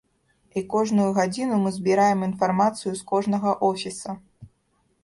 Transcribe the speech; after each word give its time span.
І 0.61 0.63
кожную 0.73 1.05
гадзіну 1.17 1.59
мы 1.65 1.73
збіраем 1.77 2.25
інфармацыю 2.29 2.91
з 3.03 3.07
кожнага 3.13 3.57
офіса. 3.71 4.21